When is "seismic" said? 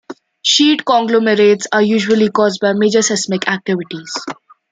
3.03-3.47